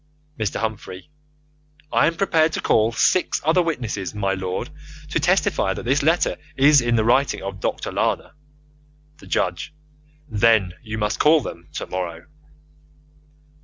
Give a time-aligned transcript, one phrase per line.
[0.39, 0.55] Mr.
[0.59, 1.11] Humphrey:
[1.93, 4.71] I am prepared to call six other witnesses, my lord,
[5.09, 8.33] to testify that this letter is in the writing of Doctor Lana.
[9.19, 9.75] The Judge:
[10.27, 12.25] Then you must call them tomorrow.